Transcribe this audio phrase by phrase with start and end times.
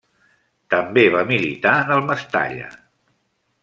[0.75, 2.75] També va militar en el Mestalla.